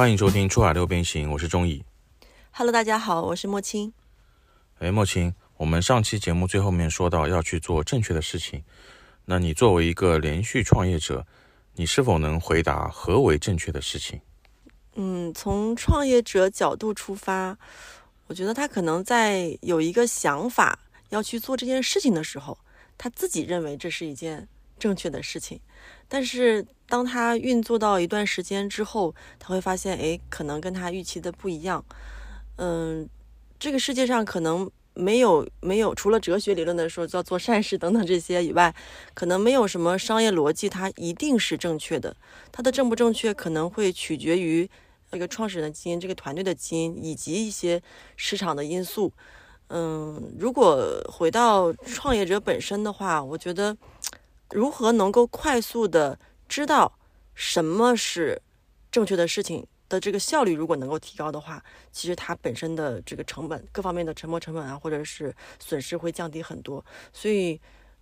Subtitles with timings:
[0.00, 1.84] 欢迎收听《出海六边形》，我是钟毅。
[2.52, 3.92] Hello，大家好，我是莫青。
[4.78, 8.64] 哎，莫青，我们上期节目最后面说到要去做正确的事情，
[9.26, 11.26] 那你作为一个连续创业者，
[11.74, 14.18] 你是否能回答何为正确的事情？
[14.94, 17.58] 嗯，从创业者角度出发，
[18.26, 20.78] 我觉得他可能在有一个想法
[21.10, 22.56] 要去做这件事情的时候，
[22.96, 24.48] 他自己认为这是一件
[24.80, 25.60] 正确的事情，
[26.08, 31.84] 但是当他运作到一段时间之后，他会发现，哎，可能跟他预期的不一样。
[32.56, 33.08] 嗯，
[33.58, 38.74] 这个世界上可能没有没有除了哲学理论的说叫做善事等等这些以外，
[39.14, 42.16] 可能没有什么商业逻辑它一定是正确的。
[42.50, 44.68] 它的正不正确可能会取决于
[45.12, 47.80] 这个创始人的基因、这个团队的基因以及一些
[48.16, 49.12] 市场的因素。
[49.72, 53.76] 嗯，如果回到创业者本身的话，我觉得
[54.50, 56.98] 如何能够快速的知道
[57.34, 58.42] 什么是
[58.90, 66.84] 正确的事情的这个效率，如果能够提高的话，其实它本身的这个成本各方面的沉没成本啊，或者是损失会降低很多。
[67.12, 67.60] 所以，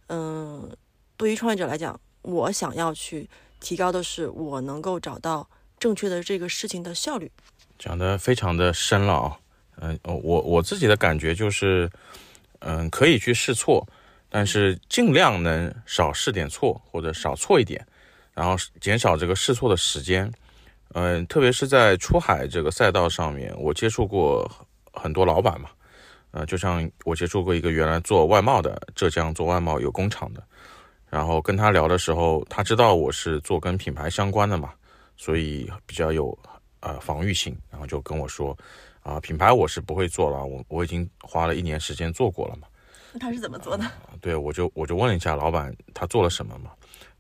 [0.09, 0.75] 嗯，
[1.17, 3.28] 对于创业者来讲，我想要去
[3.61, 7.31] 提高的是我能够找到正确的这个事情的效率。
[7.78, 9.39] 讲的非常的深了啊，
[9.81, 11.91] 嗯、我我自己的感觉就是，
[12.59, 13.87] 嗯，可以去试错，
[14.29, 17.87] 但是尽量能少试点错或者少错一点，
[18.34, 20.31] 然后减少这个试错的时间。
[20.95, 24.51] 嗯，特别是在出海这个赛道上面，我接触过
[24.93, 25.69] 很多老板嘛，
[26.31, 30.43] 呃，就像我接触过一个原来做外贸的，浙江做外贸有工厂的，
[31.11, 34.73] 然后跟他聊的时候，他知道我是做跟品牌相关的嘛，
[35.17, 36.37] 所以比较有
[36.81, 38.56] 呃防御性，然后就跟我说
[39.03, 42.67] 啊、品牌我是不会做了，我我已经花了一年时间做过了嘛。
[43.19, 43.84] 那他是怎么做的？
[44.20, 46.70] 对，我就我就问了一下老板他做了什么嘛，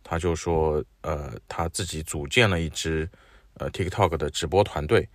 [0.04, 3.08] 他就说呃他自己组建了一支
[3.54, 5.08] 呃 TikTok 的直播团队，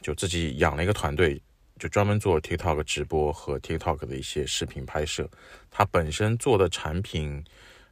[0.00, 1.40] 就自己养了一个团队，
[1.78, 5.28] 就专门做 TikTok 直播和 TikTok 的一些视频拍摄。
[5.70, 7.44] 他本身做的产品，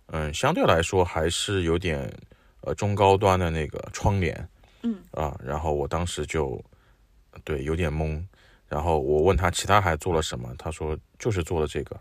[0.07, 2.11] 嗯，相对来说还是有点
[2.63, 4.49] 呃中高端的那个窗帘，
[4.83, 6.63] 嗯啊，然后我当时就
[7.45, 8.23] 对有点懵，
[8.69, 12.01] 然后我问他其他还做了什么，他说就是做了这个。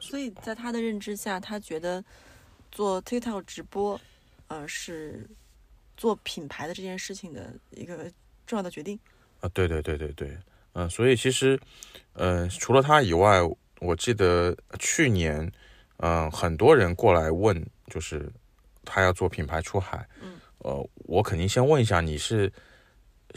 [0.00, 2.04] 所以在他的认知下，他觉得
[2.70, 4.00] 做 TikTok 直播，
[4.48, 5.28] 呃，是
[5.96, 8.10] 做品牌的这件事情的一个
[8.46, 8.98] 重要的决定。
[9.40, 10.36] 啊，对对对对对，
[10.72, 11.58] 嗯，所以其实，
[12.14, 13.40] 嗯，除了他以外，
[13.80, 15.50] 我记得去年，
[15.98, 18.30] 嗯，很多人过来问，就是
[18.84, 22.52] 他要做品牌出海，嗯，呃，我肯定先问一下你是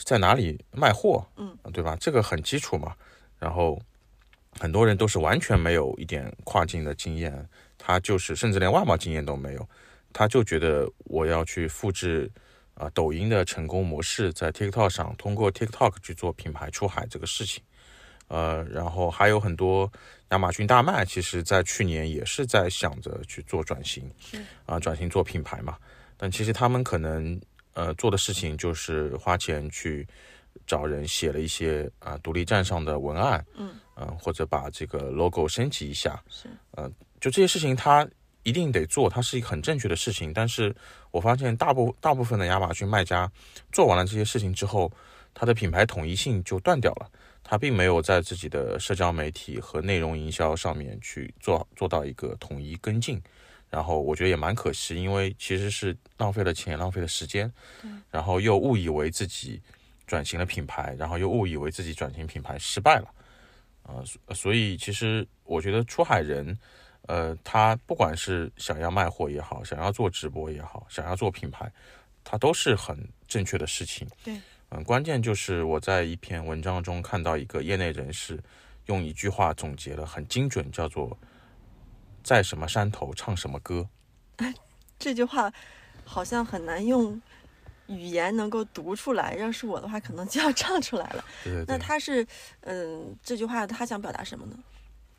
[0.06, 1.96] 在哪里卖货，嗯，对吧？
[2.00, 2.96] 这个很基础嘛。
[3.40, 3.80] 然后
[4.60, 7.48] 很多人都是完全没有一点跨境的经验，
[7.78, 9.70] 他就是甚至连外贸经验都没有，
[10.12, 12.32] 他就觉得我要去复制。
[12.80, 17.64] 啊，抖音的成功模式在 TikTok 上，通过 TikTok 去做品牌出海这个事情，
[18.28, 19.92] 呃，然后还有很多
[20.30, 24.08] 亚马逊大卖，其实在去年也是在想着去做转型，
[24.68, 25.76] 啊，转型做品牌嘛，
[26.18, 27.42] 但其实他们可能
[27.74, 30.08] 呃做的事情就是花钱去
[30.68, 36.48] 找人写了一些啊、独立站上的文案，嗯嗯、或者把这个 logo 升级一下，是，
[37.20, 38.08] 就这些事情，它
[38.44, 40.32] 一定得做，它是一个很正确的事情。
[40.32, 40.74] 但是
[41.12, 43.30] 我发现大部大部分的亚马逊卖家
[43.72, 44.92] 做完了这些事情之后，
[45.34, 47.10] 他的品牌统一性就断掉了，
[47.44, 53.22] 他并没有在自己的社交媒体和内容营销上面去做做到一个统一跟进。
[53.70, 57.52] 然后我觉得也蛮可惜，因为其实是浪费了钱，浪费了时间，
[58.10, 59.62] 然后又误以为自己
[60.06, 63.08] 转型了品牌，然后又误以为自己转型品牌失败了。
[63.88, 66.56] 啊、所所以其实我觉得出海人，
[67.08, 71.72] 呃，他不管是想要卖货也好，想要做直播也好，想要做品牌，
[72.24, 72.96] 他都是很
[73.28, 74.06] 正确的事情。
[74.24, 74.40] 对，
[74.72, 78.38] 嗯，关键就是我在一篇文章中看到一个业内人士
[78.88, 81.18] 用一句话总结了很精准，叫做
[82.22, 83.88] “在什么山头唱什么歌
[85.00, 85.52] 这句话
[86.04, 87.22] 好像很难用
[87.88, 91.24] 语言能够读出来，要是我的话，可能就要唱出来了。
[91.44, 91.66] ”。对对对。
[91.68, 92.26] 那他是，
[92.62, 94.58] 嗯，这句话他想表达什么呢？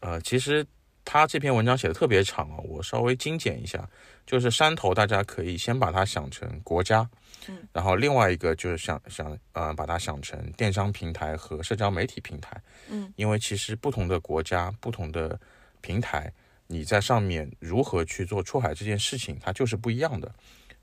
[0.01, 0.65] 呃，其实
[1.05, 3.89] 他这篇文章写的特别长哦，我稍微精简一下，
[4.27, 7.09] 就是山头，大家可以先把它想成国家，
[7.49, 12.61] 嗯，然后另外一个就是想想呃把它想成电商平台和社交媒体平台，
[12.91, 15.41] 嗯，因为其实不同的国家、不同的
[15.81, 16.33] 平台，
[16.67, 20.33] 你在上面如何去做出海这件事情，它就是不一样的。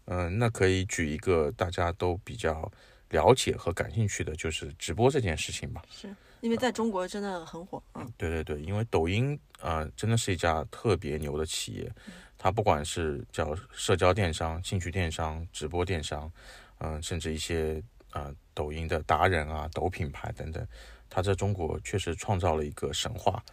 [0.05, 2.71] 嗯、那可以举一个大家都比较
[3.09, 5.81] 了解和感兴趣的，就是直播这件事情吧。
[5.89, 11.91] 是因为在中国真的很火，嗯，对对对，因为抖音呃真的是一家特别牛的企业，
[12.37, 16.31] 它不管是叫社交电商、兴趣电商、直播电商，
[16.79, 17.81] 嗯、甚至一些
[18.11, 20.67] 呃抖音的达人啊、抖品牌等等，
[21.09, 23.43] 它在中国确实创造了一个神话，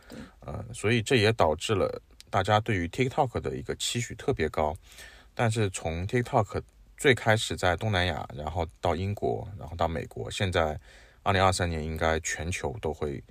[0.47, 1.99] 嗯，所以这也导致了
[2.29, 4.77] 大家对于 TikTok 的一个期许特别高。
[5.35, 6.63] 但是从 TikTok
[6.97, 10.79] 最开始在东南亚，然后到英国，然后到美国，现在
[11.23, 13.23] 二零二三年应该全球都会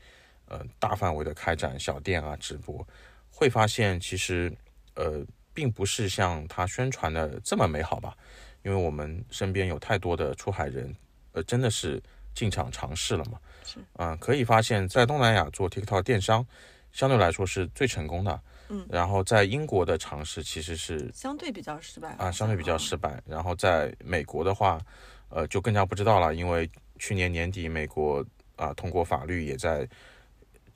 [0.45, 2.85] 呃大范围的开展小店啊直播，
[3.29, 4.51] 会发现其实
[4.95, 8.15] 呃并不是像他宣传的这么美好吧？
[8.63, 10.95] 因为我们身边有太多的出海人，
[11.31, 12.01] 呃真的是
[12.33, 16.45] 进场尝试了嘛，是啊、可以发现，在东南亚做 TikTok 电商
[16.91, 18.39] 相对来说是最成功的，
[18.71, 23.21] 嗯，然后在英国的尝试其实是相对比较失败啊，相对比较失败。
[23.25, 24.79] 然后在美国的话，
[25.27, 28.25] 呃，就更加不知道了，因为去年年底美国
[28.55, 29.85] 啊通过法律也在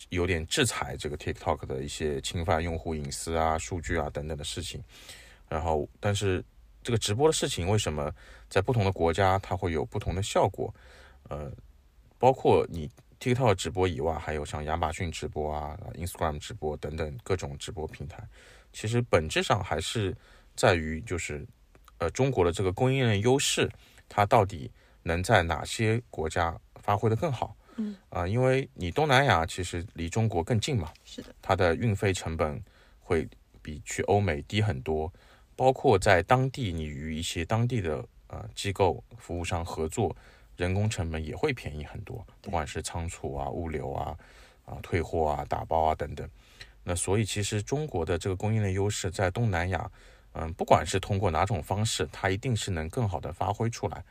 [0.10, 4.84] 有点制裁这个 TikTok 的一些侵犯用户隐私啊、数据啊等等的事情。
[5.48, 6.44] 然后，但是
[6.84, 8.12] 这个直播的事情为什么
[8.50, 10.74] 在不同的国家它会有不同的效果？
[11.30, 11.50] 呃，
[12.20, 12.90] 包括你
[13.20, 18.24] TikTok 直播以外，还有像亚马逊直播啊、Instagram 直播等等各种直播平台，
[18.74, 20.16] 其实本质上还是
[20.56, 21.46] 在于就是
[21.98, 23.70] 呃中国的这个供应链优势，
[24.08, 24.70] 它到底
[25.04, 27.56] 能在哪些国家发挥的更好？
[27.78, 32.64] 嗯啊、因为你东南亚其实离中国更近嘛，是的，它的运费成本
[33.00, 33.28] 会
[33.62, 35.12] 比去欧美低很多，
[35.58, 40.16] 包括在当地你与一些当地的呃机构服务商合作，
[40.58, 44.18] 人工成本也会便宜很多，不管是仓储啊、物流啊、
[44.66, 46.30] 啊退货啊、打包啊等等。
[46.84, 49.90] 那所以其实中国的这个供应链优势在东南亚，
[50.34, 54.04] 嗯，不管是通过哪种方式，它一定是能更好的发挥出来。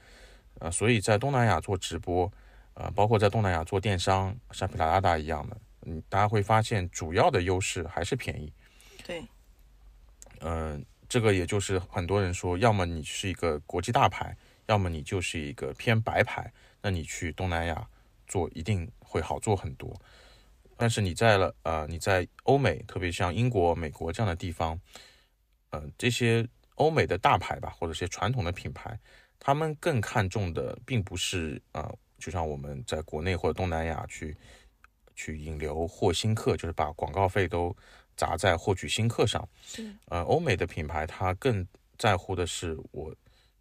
[0.58, 2.30] 呃，所以在东南亚做直播，
[2.74, 8.52] 呃，包括在东南亚做电商，像皮拉拉达一样的，嗯，大家会发现主要的优势还是便宜。
[9.06, 9.22] 对，
[10.40, 14.36] 嗯、这个也就是很多人说，要么你是一个国际大牌，
[14.66, 17.86] 要么你就是一个偏白牌，那你去东南亚
[18.26, 19.94] 做一定会好做很多。
[20.76, 24.80] 但是你在了呃你在欧美，特别像英国、美国这样的地方，
[25.70, 28.98] 呃这些欧美的大牌吧，或者一些传统的品牌，
[29.38, 34.36] 他们更看重的并不是呃，就像我们在国内或者东南亚去
[35.14, 37.74] 去引流获新客，就是把广告费都
[38.16, 39.48] 砸在获取新客上。
[39.62, 41.64] 是呃，欧美的品牌它更
[41.96, 43.14] 在乎的是我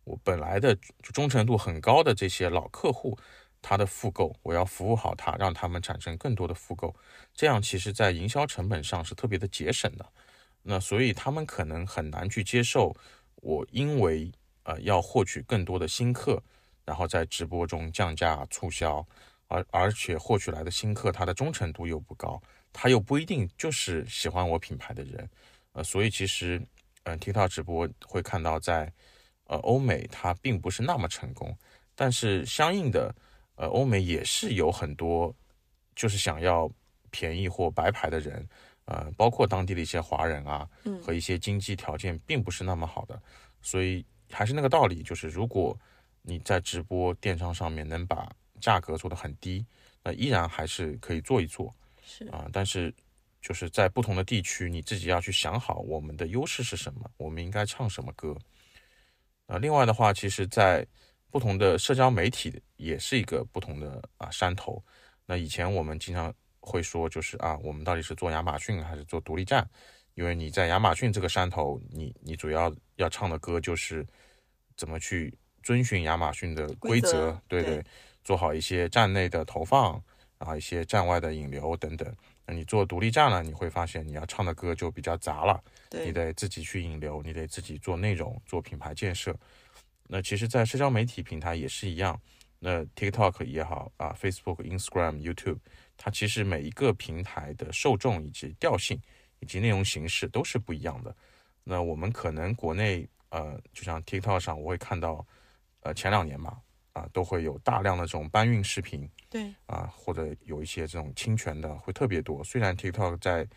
[0.03, 3.17] 我本来的忠诚度很高的这些老客户，
[3.61, 6.95] 他的复购，我要服务好他，让他们产生更多的复购，
[7.33, 10.05] 这样其实在营销成本上是特别的节省的。
[10.61, 12.95] 那所以他们可能很难去接受
[13.35, 14.31] 我因为
[14.63, 16.41] 呃要获取更多的新客，
[16.85, 19.05] 然后在直播中降价促销，
[19.47, 22.41] 而而且获取来的新客他的忠诚度又不高，
[22.71, 25.29] 他又不一定就是喜欢我品牌的人。
[25.73, 26.61] 呃，所以其实，
[27.03, 28.93] 呃，TikTok 直播会看到在，
[29.53, 31.55] 呃，欧美它并不是那么成功，
[31.93, 33.13] 但是相应的，
[33.53, 35.31] 呃，欧美也是有很多
[35.95, 36.67] 就是想要
[37.11, 38.43] 便宜或白牌的人，
[38.85, 43.21] 呃，包括当地的一些华人啊，嗯和一些经济条件并不是那么好的，
[43.61, 45.77] 所以还是那个道理，就是如果
[46.23, 48.27] 你在直播电商上面能把
[48.59, 49.63] 价格做得很低，
[50.01, 51.71] 那依然还是可以做一做。
[52.03, 52.91] 是啊，但是
[53.39, 58.35] 就是在不同的地区，你自己要去想好我们的优势是什么，我们应该唱什么歌。
[59.47, 60.85] 啊，另外的话，其实，在
[61.29, 64.83] 不同的社交媒体也是一个不同的啊山头。
[65.25, 69.67] 那以前我们经常会说，就是啊，我们到底是做亚马逊还是做独立站？
[70.15, 74.05] 因为你在亚马逊这个山头，你你主要要唱的歌就是
[74.77, 77.83] 怎么去遵循亚马逊的规规则则，对对
[78.23, 80.01] 做好一些站内的投放，
[80.37, 82.15] 然后一些站外的引流等等。
[82.45, 89.35] 那你做独立站了，你会发现你要唱的歌就比较杂了，你得自己去引流，你得自己做内容，做品牌建设。
[90.07, 92.19] 那其实，在社交媒体平台也是一样。
[92.59, 95.59] 那 TikTok 也好啊，Facebook、Instagram、YouTube，
[95.97, 99.01] 它其实每一个平台的受众以及调性
[99.39, 101.13] 以及内容形式都是不一样的。
[101.63, 105.25] 那我们可能国内呃，就像 TikTok 上，我会看到
[105.81, 106.57] 呃前两年吧，
[106.93, 112.43] 啊，都会有大量的这种搬运视频，对啊，或者有一些这种侵权的会特别多。
[112.43, 113.47] 虽然 TikTok 在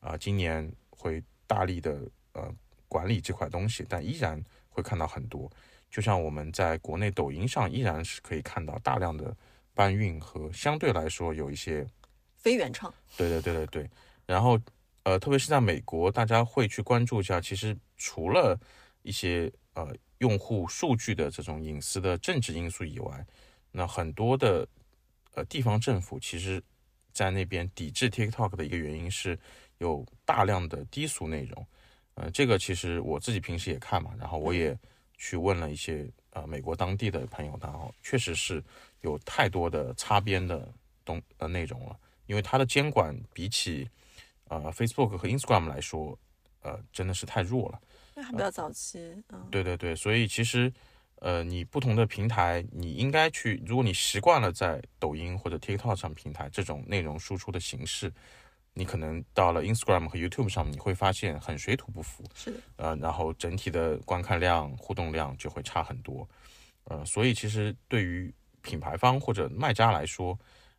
[0.00, 2.00] 啊今年会大力的
[2.32, 2.52] 呃
[2.88, 5.50] 管理这块东西，但依然会看到很多。
[5.90, 9.36] 就像我们在国内抖音上依然是可以看到大量的
[9.74, 11.86] 搬运和相对来说有一些
[12.36, 13.90] 非原创，对对对对对。
[14.26, 14.58] 然后
[15.02, 18.58] 呃，特别是在美国，大家会去关注一下，其实除了
[19.02, 23.26] 一些呃用户数据的这种隐私的政治因素以外，
[23.70, 24.66] 那很多的
[25.34, 26.62] 呃地方政府其实
[27.12, 29.38] 在那边抵制 TikTok 的一个原因是
[29.76, 31.66] 有大量的低俗内容。
[32.14, 34.74] 呃，这个其实我自己平时也看嘛，然后我也
[35.18, 38.64] 去问了一些呃美国当地的朋友，然后确实是
[39.02, 40.72] 有太多的擦边的
[41.04, 43.86] 东呃内容了，因为它的监管比起
[44.48, 46.18] 呃 Facebook 和 Instagram 来说，
[46.62, 47.78] 呃真的是太弱了。
[48.22, 48.98] 还比较早期，
[49.30, 50.72] 嗯，对对对，所以其实，
[51.16, 58.12] 呃，你不同的平台，你应该去，如果你习惯了在抖音或者 TikTok 上平台这种内容输出的形式，
[58.72, 66.28] 你可能到了 Instagram 和 YouTube 上，你会发现很水土不服，是的，呃，然后整体的观看量、互动量就会差很多，
[66.84, 70.38] 呃，所以其实对于品牌方或者卖家来说，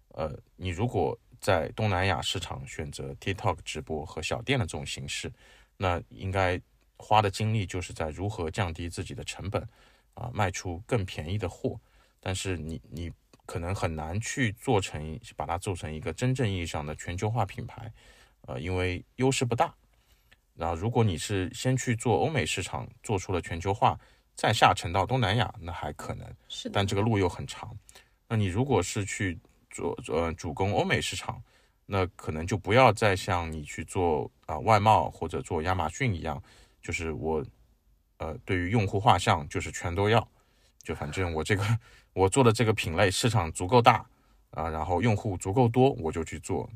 [0.10, 5.32] 呃，你如果在东南亚市场选择 TikTok 直播和小店的这种形式，
[5.76, 6.62] 那应该。
[6.98, 9.62] 花的精力就是在如何降低自己的成本，
[10.14, 11.80] 啊，卖出更便宜的货。
[12.20, 13.12] 但是你你
[13.46, 17.92] 可能很难去做成，把它做成一个真正意义上的全球化品牌，
[18.42, 19.74] 呃，因为优势不大。
[20.56, 24.00] 然后如果你是先去做欧美市场，做出了全球化，
[24.36, 26.28] 再下沉到东南亚，那还可能。
[26.48, 26.70] 是。
[26.70, 27.78] 但这个路又很长。
[28.28, 29.38] 那你如果是去
[29.70, 31.44] 做呃主攻欧美市场，
[31.86, 36.42] 那可能就不要再像你去做啊外贸或者做亚马逊一样。
[36.86, 37.44] 就是我，
[38.18, 40.26] 呃，对于用户画像就是全都要，
[40.84, 41.64] 就反正我这个
[42.14, 44.06] 我做的这个品类市场足够大
[44.52, 46.70] 啊，然后用户足够多，我就去做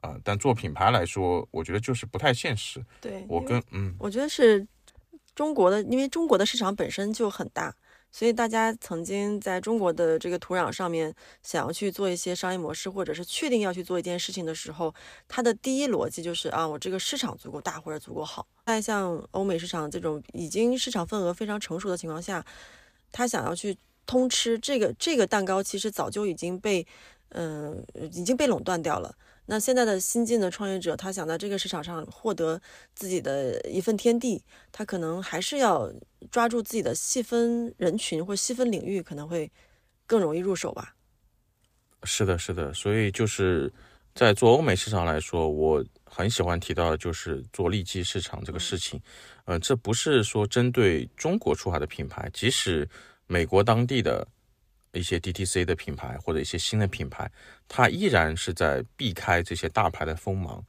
[0.00, 0.16] 啊。
[0.24, 2.82] 但做品牌来说，我觉得就是不太现实。
[3.02, 4.66] 对我跟嗯，我觉得是
[5.34, 7.76] 中国的，因为中国的市场本身就很大。
[8.12, 14.92] 所以大家曾经在中国的这个土壤上面想要去做一些商业模式，或者是确定要去做一件事情的时候，
[15.28, 18.46] 它的第一逻辑就是啊，我这个市场足够大或者足够好。
[18.66, 22.44] 在像欧美市场这种已经市场份额非常成熟的情况下，
[23.12, 23.76] 他想要去
[24.06, 26.86] 通吃这个这个蛋糕，其实早就已经被
[27.30, 29.14] 嗯已经被垄断掉了。
[29.50, 32.62] 那现在的新进的创业者，他想在这个市场上获得
[32.94, 34.40] 自己的一份天地，
[34.70, 35.92] 他可能还是要
[36.30, 39.50] 抓住自己的细分人群或细分领域，可能会
[40.06, 40.94] 更容易入手吧。
[42.04, 43.72] 是的，是的，所以就是
[44.14, 49.02] 在做欧美市场来说，我很喜欢提到的就是做利基市场这个事情。
[49.46, 52.88] 嗯，这不是说针对中国出海的品牌，即使
[53.26, 54.24] 美国当地的。
[54.92, 57.30] 一些 DTC 的品牌或者一些新的品牌，
[57.68, 60.64] 它依然是在避开这些大牌的锋芒。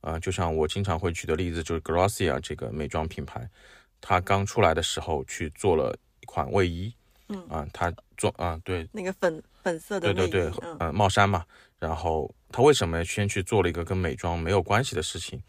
[0.00, 3.48] 啊，就像我经常会举的例子，就是 Grossia 这个美妆品牌，
[4.02, 6.94] 它刚出来的时候去做了一款卫衣，
[7.28, 11.42] 嗯啊，它做啊对，那个粉粉色的对对对，嗯，帽衫嘛。
[11.78, 15.42] 然后它为什么先去做了一个跟美妆没有关系的事情？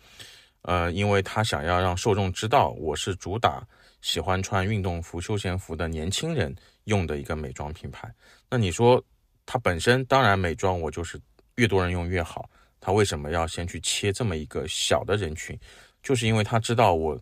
[0.62, 3.62] 呃，因为他想要让受众知道，我是主打
[4.00, 6.56] 喜欢穿运动服、休闲服的年轻人。
[6.86, 8.12] 用的一个美妆品牌，
[8.50, 9.04] 那你说
[9.46, 11.20] 它本身当然美妆，我就是
[11.56, 12.50] 越多人用越好。
[12.80, 15.60] 它为什么要先去切这么一个小的人群？
[16.04, 17.20] 就是因为他知道我，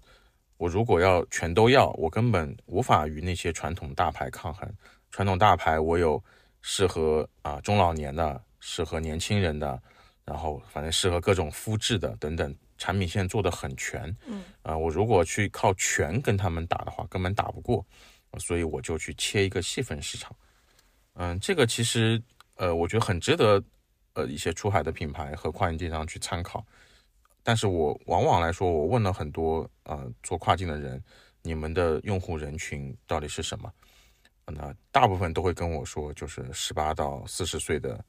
[0.57, 4.69] 我如果要全都要，我根本无法与那些传统大牌抗衡。
[5.09, 6.21] 传统大牌我有
[6.61, 9.81] 适合啊中老年的，适合年轻人的，
[10.25, 14.13] 然后反正适合各种肤质的等等，产品线做的很全。
[14.25, 17.85] 嗯啊，我如果去靠全跟他们打的话，根本打不过。
[18.39, 20.35] 所以我就去切一个细分市场，
[21.13, 22.21] 嗯，这个其实
[22.55, 23.63] 呃，我觉得很值得
[24.13, 26.65] 呃一些出海的品牌和跨境电商去参考。
[27.43, 31.03] 但是我往往来说，我问了很多呃做跨境的人，
[31.41, 33.71] 你们的用户人群到底是什么？
[34.45, 38.03] 那大部分都会跟我说，就是十八到四十岁的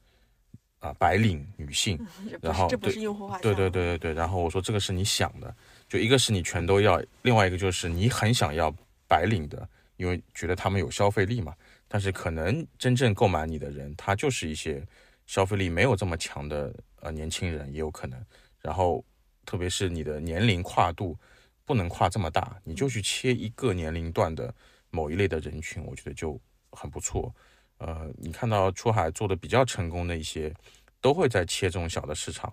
[0.79, 1.99] 啊白领女性。
[2.41, 3.43] 然后这不是用户画像。
[3.43, 4.15] 对对对对对。
[4.15, 5.55] 然后我说这个是你想的，
[5.89, 8.75] 就一个是你全都要，另外一个就是你很想要
[9.07, 9.69] 白领的。
[9.97, 11.55] 因为觉得他们有消费力嘛，
[11.87, 14.85] 但是可能真正购买你的人，他就是一些
[15.27, 18.21] 消费力没有这么强的呃年轻人，也有可能。
[18.61, 19.05] 然后，
[19.47, 21.17] 特别是你的年龄跨度
[21.65, 24.53] 不能跨这么大，你就去切一个年龄段的
[24.91, 26.41] 某一类的人群，我觉得就
[26.73, 27.35] 很不错。
[27.79, 30.53] 呃，你看到出海做的比较成功的一些，
[31.01, 32.53] 都会在切这种小的市场，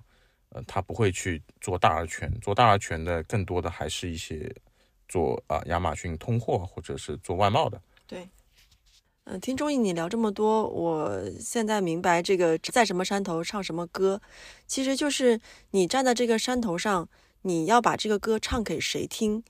[0.49, 4.53] 呃，他不会去做大而全，做大而全的更多的还是一些。
[5.11, 7.81] 做啊，亚马逊通货或者是做外贸的。
[8.07, 8.29] 对，
[9.25, 14.21] 嗯，听中意你聊这么多，我现在明白这个在什么山头唱什么歌，
[14.67, 15.41] 其实就是
[15.71, 17.09] 你站在这个山头上，
[17.41, 19.43] 你要把这个歌唱给谁听，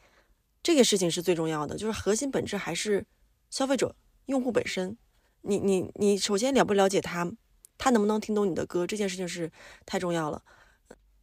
[0.64, 3.06] 这个事情是最重要的，就是核心本质还是
[3.52, 4.98] 消费者、用户本身。
[5.44, 7.32] 你你你首先了不了解他，
[7.78, 9.52] 他能不能听懂你的歌，这件事情是
[9.86, 10.42] 太重要了。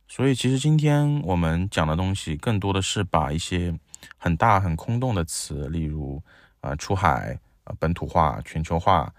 [0.07, 3.75] 所以其实今天我们讲的东西，更多的是把一些。
[4.17, 6.23] 很大很空洞的词，例如
[6.61, 9.13] 啊出海、啊本土化、全球化、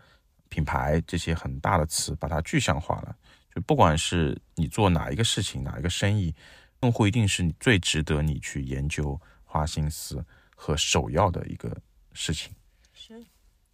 [0.50, 3.16] 品牌这些很大的词，把它具象化了。
[3.54, 6.34] 就不管是你做哪一个事情、哪一个生意，
[6.82, 10.24] 用户一定是你最值得你去研究、花心思
[10.56, 11.76] 和首要的一个
[12.14, 12.54] 事情。
[12.94, 13.24] 是。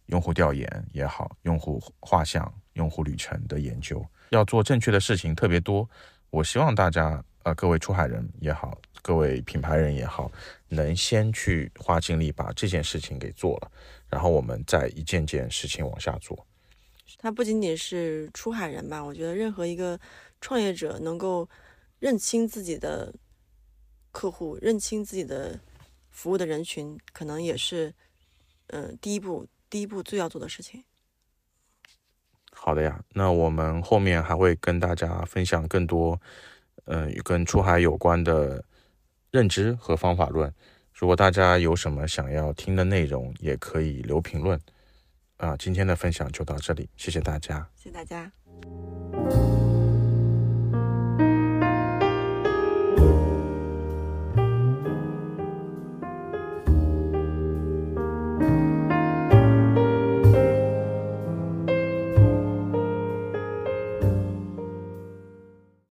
[0.06, 5.88] 用户调研也好，用户画像、用户旅程的研究，要做正确的事情特别多。
[6.30, 10.28] 我希望大家，呃，各位出海人也好，各位品牌人也好，
[10.66, 13.70] 能先去花精力把这件事情给做了，
[14.08, 16.44] 然后我们再一件件事情往下做。
[17.16, 19.96] 他不仅仅是出海人吧，我觉得任何一个
[20.40, 21.48] 创业者能够
[22.00, 23.14] 认清自己的
[24.10, 25.60] 客户，认清自己的
[26.10, 27.94] 服务的人群，可能也是，
[28.66, 30.82] 嗯，第一步，第一步最要做的事情。
[32.50, 36.20] 好的呀，那我们后面还会跟大家分享更多，
[36.86, 38.64] 嗯，跟出海有关的
[39.36, 40.50] 认知和方法论。
[40.94, 44.58] 如果大家有什么想要听的内容，也可以留评论。
[45.36, 48.32] 啊，今天的分享就到这里，谢谢大家，谢谢大家。